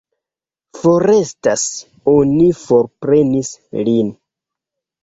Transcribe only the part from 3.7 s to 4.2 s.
lin.